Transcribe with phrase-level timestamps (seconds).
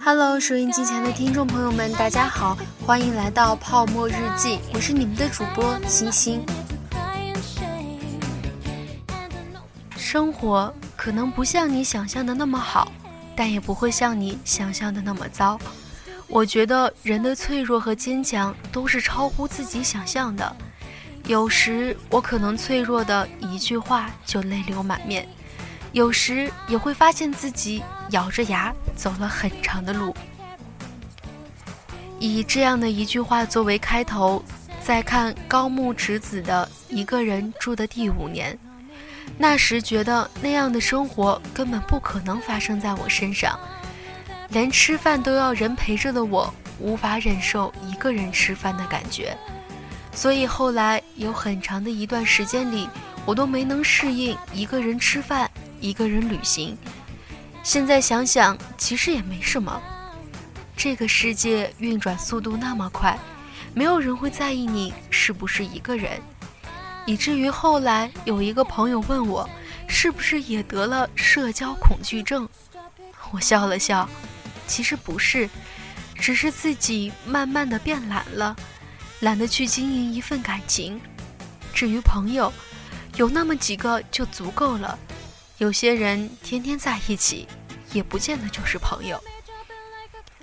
[0.00, 6.46] Hello，收音机前的听众朋友们，大家好，欢迎来到泡沫日记，我是你们的主播星星。
[9.96, 12.92] 生活可能不像你想象的那么好，
[13.34, 15.58] 但也不会像你想象的那么糟。
[16.28, 20.56] 我觉得人的脆弱和坚强都是超乎自己想象的。
[21.24, 25.28] 有时我可能脆弱的一句话就泪流满面，
[25.92, 30.14] 有时也会发现自己咬着牙走了很长的路。
[32.18, 34.42] 以这样的一句话作为开头，
[34.82, 38.52] 再看高木直子的《一个人住的第五年》。
[39.36, 43.56] 那时觉得那样的生活根本不可能发生在我身上，
[44.48, 49.36] 连吃饭都要人陪着的我，无法忍受一个人吃饭的感觉，
[50.12, 52.88] 所以后来有很长的一段时间里，
[53.24, 55.48] 我都没能适应一个人吃饭、
[55.80, 56.76] 一个人旅行。
[57.62, 59.80] 现在想想，其实也没什么。
[60.76, 63.18] 这个世界运转速度那么快，
[63.74, 66.20] 没有人会在意你是不是一个人。
[67.04, 69.48] 以至于后来有一个朋友问我，
[69.88, 72.48] 是不是也得了社交恐惧症？
[73.30, 74.08] 我笑了笑，
[74.66, 75.48] 其实不是，
[76.14, 78.54] 只是自己慢慢的变懒了，
[79.20, 81.00] 懒得去经营一份感情。
[81.74, 82.52] 至于朋友，
[83.16, 84.98] 有那么几个就足够了。
[85.58, 87.48] 有些人天天在一起，
[87.92, 89.20] 也不见得就是朋友。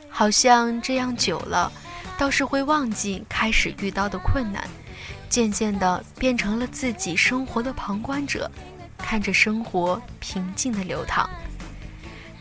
[0.10, 1.72] 好像这样久了，
[2.18, 4.68] 倒是会忘记开始遇到的困难。
[5.30, 8.50] 渐渐地变成了自己生活的旁观者，
[8.98, 11.30] 看着生活平静的流淌。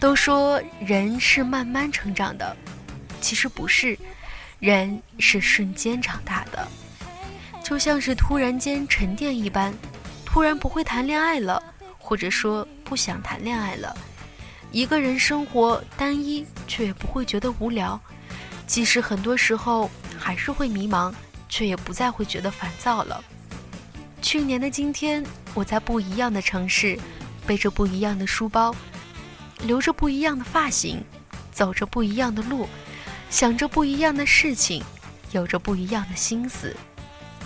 [0.00, 2.56] 都说人是慢慢成长的，
[3.20, 3.96] 其实不是，
[4.58, 6.68] 人是瞬间长大的，
[7.62, 9.72] 就像是突然间沉淀一般，
[10.24, 11.62] 突然不会谈恋爱了，
[12.04, 13.96] 或者说不想谈恋爱了。
[14.70, 17.98] 一个人生活单一，却也不会觉得无聊，
[18.66, 21.10] 即使很多时候还是会迷茫。
[21.46, 23.22] 却也不再会觉得烦躁了。
[24.20, 26.98] 去年的今天，我在不一样的城市，
[27.46, 28.74] 背着不一样的书包，
[29.60, 31.00] 留着不一样的发型，
[31.52, 32.68] 走着不一样的路，
[33.30, 34.82] 想着不一样的事情，
[35.30, 36.74] 有着不一样的心思，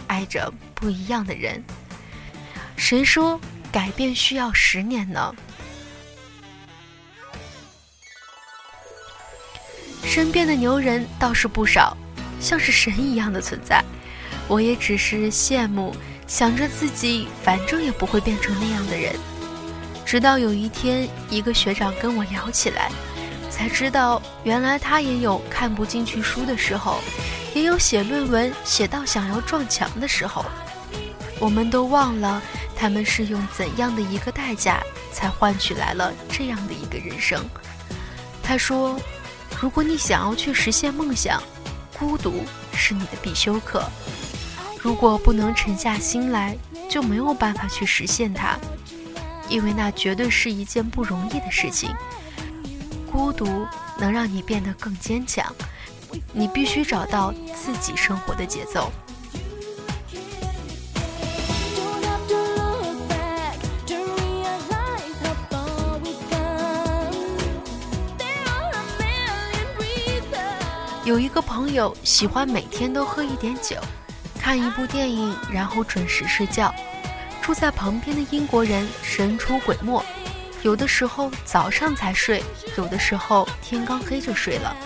[0.07, 1.63] 爱着不一样的人。
[2.77, 3.39] 谁说
[3.71, 5.35] 改变需要十年呢？
[10.05, 11.97] 身边的牛人倒是不少，
[12.41, 13.85] 像是神一样的存在。
[14.49, 15.95] 我也只是羡慕，
[16.27, 19.15] 想着自己反正也不会变成那样的人。
[20.07, 22.91] 直到有一天，一个学长跟我聊起来，
[23.51, 26.99] 才知道原来他也有看不进去书的时候，
[27.55, 30.45] 也有写论文写到想要撞墙的时候。
[31.39, 32.43] 我们都忘了
[32.81, 34.81] 他们是用怎样的一个代价，
[35.13, 37.45] 才换取来了这样的一个人生。
[38.41, 38.97] 他说
[39.61, 41.43] ：“如果你想要去实现梦想，
[41.99, 43.83] 孤独是你的必修课。”
[44.81, 46.57] 如果不能沉下心来，
[46.89, 48.57] 就没有办法去实现它，
[49.49, 51.93] 因为那绝对是一件不容易的事情。
[53.11, 53.67] 孤独
[53.99, 55.53] 能让你变得更坚强，
[56.33, 58.93] 你必须找到自己生活的节奏。
[71.09, 73.77] 有一个朋友喜欢每天都喝一点酒。
[74.39, 76.71] 看一部电影，然后准时睡觉。
[77.41, 80.05] 住在旁边的英国人神出鬼没，
[80.61, 82.45] 有的时候早上才睡，
[82.77, 84.77] 有的时候天刚黑就睡了。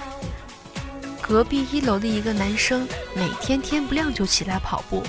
[1.21, 5.03] 隔壁一楼的一个男生每天天不亮就起来跑步，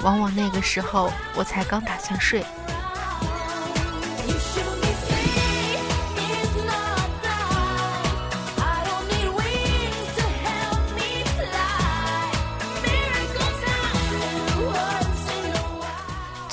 [0.00, 2.42] 往往那个时候我才刚打算睡。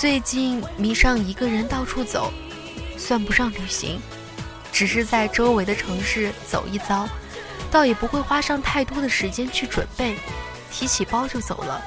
[0.02, 2.34] 最近迷上一个人到处走，
[2.98, 4.02] 算不上旅行，
[4.72, 7.08] 只是在周围的城市走一遭，
[7.70, 10.16] 倒也不会花上太多的时间去准备，
[10.72, 11.80] 提起包就走了。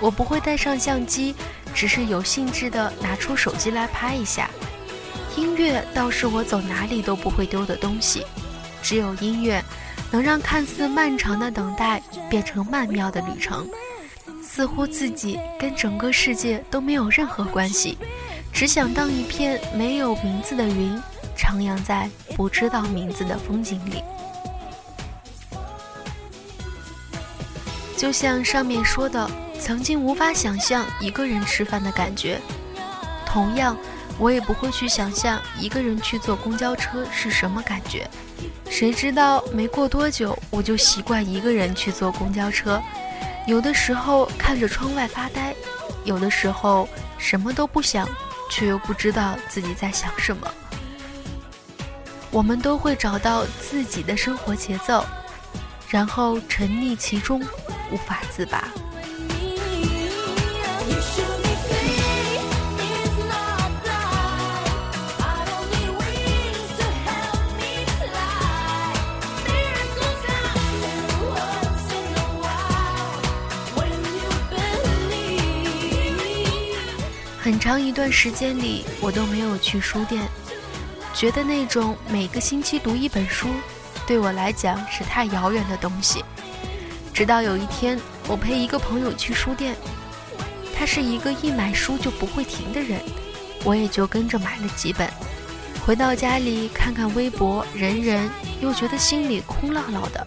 [0.00, 1.32] 我不会带上相机，
[1.72, 4.50] 只是有兴致的拿出手机来拍一下。
[5.36, 8.26] 音乐倒是我走哪里都不会丢的东西，
[8.82, 9.64] 只有音乐
[10.10, 13.64] 能让看似漫长的等待变成曼妙的旅程。
[14.58, 17.96] 似乎自己跟整个世界都没有任何关系，
[18.52, 21.00] 只想当一片没有名字的云，
[21.36, 24.02] 徜徉在不知道名字的风景里。
[27.96, 32.40] 就像上面说的，曾经无法想象一个人吃饭的感觉，
[33.24, 33.76] 同样，
[34.18, 38.10] 我也不会去想象一个人去坐公交车是什么感觉。
[38.68, 42.82] 谁知道没过多久，我就习惯一个人去坐公交车。
[43.48, 45.54] 有的时候看着窗外发呆，
[46.04, 46.86] 有的时候
[47.16, 48.06] 什么都不想，
[48.50, 50.46] 却又不知道自己在想什么。
[52.30, 55.02] 我们都会找到自己的生活节奏，
[55.88, 57.42] 然后沉溺其中，
[57.90, 58.68] 无法自拔。
[77.48, 80.22] 很长一段时间里，我都没有去书店，
[81.14, 83.48] 觉得那种每个星期读一本书，
[84.06, 86.22] 对我来讲是太遥远的东西。
[87.14, 89.74] 直到有一天，我陪一个朋友去书店，
[90.76, 93.00] 他是一个一买书就不会停的人，
[93.64, 95.10] 我也就跟着买了几本。
[95.86, 98.28] 回到家里看看微博、人人，
[98.60, 100.26] 又觉得心里空落落的，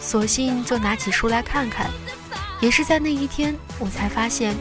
[0.00, 1.88] 索性就拿起书来看看。
[2.60, 4.56] 也是在那一天，我才发现。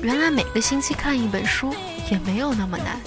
[0.00, 1.74] 原来每个星期看一本书
[2.10, 3.00] 也没有那么难。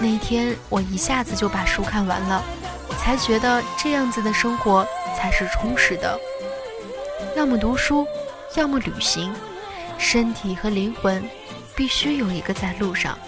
[0.00, 2.42] 那天我一下子就把书看完了，
[2.98, 6.18] 才觉得这样子的生活才是充实的。
[7.36, 8.06] 要么读书，
[8.56, 9.34] 要么旅行，
[9.98, 11.22] 身体和灵魂
[11.76, 13.18] 必须有一个在路上。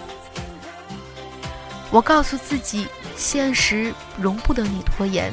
[1.91, 5.31] 我告诉自己，现实容不得你拖延，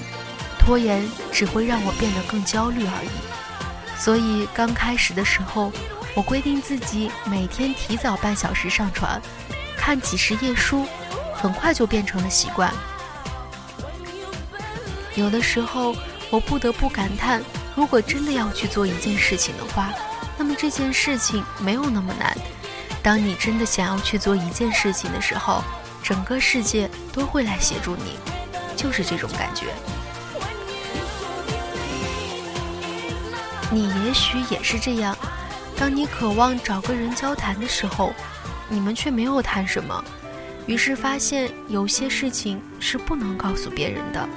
[0.59, 3.99] 拖延只会让我变得更焦虑而已。
[3.99, 5.73] 所以刚开始的时候。
[6.19, 9.23] 我规定自己每天提早半小时上床，
[9.77, 10.85] 看几十页书，
[11.33, 12.75] 很快就变成了习惯。
[15.15, 15.95] 有的时候，
[16.29, 17.41] 我不得不感叹：
[17.77, 19.93] 如果真的要去做一件事情的话，
[20.37, 22.37] 那么这件事情没有那么难。
[23.01, 25.63] 当你真的想要去做一件事情的时候，
[26.03, 28.19] 整个世界都会来协助你，
[28.77, 29.67] 就是这种感觉。
[33.71, 35.17] 你也许也是这样。
[35.79, 38.13] 当你渴望找个人交谈的时候，
[38.69, 40.05] 你们却没有谈什么，
[40.67, 44.29] 于是发现有些事情是不能告诉别人的，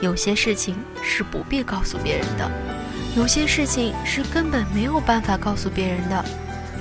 [0.00, 2.50] 有些事情是不必告诉别人的，
[3.16, 6.24] 有些事情是根本没有办法告诉别人的，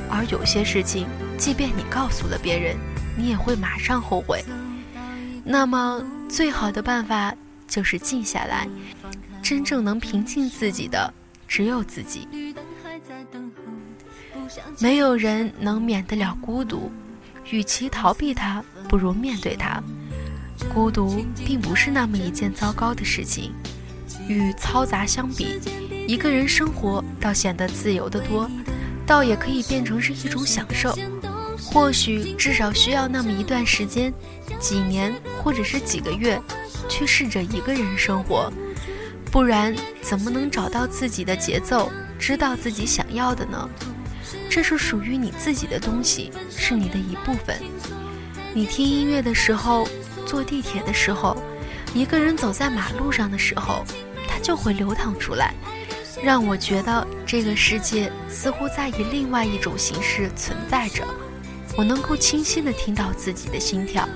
[0.10, 1.08] 而有些事情，
[1.38, 2.76] 即便你告诉了别人，
[3.16, 4.44] 你也会马上后悔。
[5.46, 7.32] 那么，最好的办法
[7.68, 8.68] 就是静下来，
[9.44, 11.14] 真正能平静自己的
[11.48, 12.28] 只有自己。
[14.80, 16.92] 没有人能免得了孤独，
[17.50, 19.82] 与其逃避它，不如面对它。
[20.74, 23.54] 孤独并不是那么一件糟糕的事情，
[24.28, 25.60] 与嘈杂相比，
[26.08, 28.50] 一个人生活倒显得自由得多，
[29.06, 30.96] 倒也可以变成是一种享受。
[31.58, 34.14] 或许至少需要那么一段时间，
[34.60, 36.40] 几年或者是几个月，
[36.88, 38.52] 去试着一个人生活，
[39.32, 41.92] 不然怎么能找到自己的节奏，
[42.26, 43.70] 知道自己想要的呢？
[44.50, 47.60] 这是属于你自己的东西，是你的一部分。
[48.54, 49.86] 你听音乐的时候，
[50.26, 51.36] 坐地铁的时候，
[51.94, 53.84] 一个人走在马路上的时候，
[54.26, 55.54] 它就会流淌出来，
[56.24, 61.04] 让我觉得这个世界似乎在以另外一种形式存在着。
[61.78, 64.08] 我能够清晰地听到自己的心跳。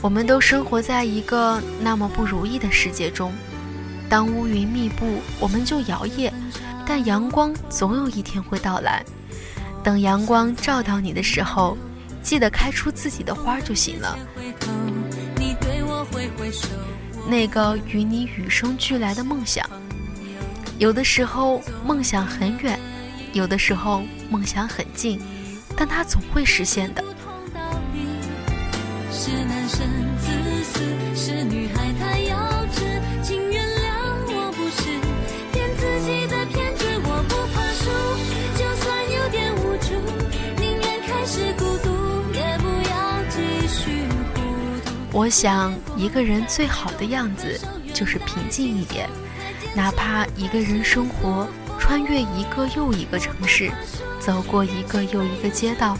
[0.00, 3.30] 我们都生活在一个那么不如意的世界中，
[4.12, 6.30] 当乌云密布，我们就摇曳。
[6.86, 9.02] 但阳光总有一天会到来，
[9.82, 11.78] 等阳光照到你的时候，
[12.22, 14.18] 记得开出自己的花就行了。
[17.26, 19.66] 那个与你与生俱来的梦想，
[20.76, 22.78] 有的时候梦想很远，
[23.32, 25.18] 有的时候梦想很近，
[25.74, 27.02] 但它总会实现的。
[29.10, 29.80] 是男生
[30.20, 30.80] 自私，
[31.14, 32.36] 是女孩太幼
[45.14, 47.60] 我想，一个人最好的样子
[47.92, 49.10] 就是平静一点，
[49.76, 51.46] 哪怕一个人生活，
[51.78, 53.70] 穿越一个又一个城市，
[54.18, 55.98] 走过一个又一个街道，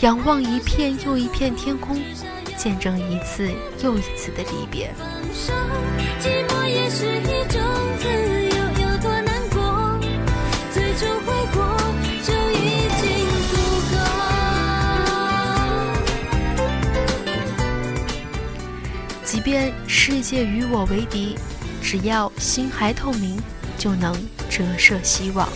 [0.00, 1.98] 仰望一片又一片天空，
[2.54, 3.50] 见证一次
[3.82, 4.92] 又一次的离别。
[19.50, 21.36] 愿世界与我为敌，
[21.82, 23.36] 只要心还透明，
[23.76, 24.14] 就能
[24.48, 25.48] 折射希望。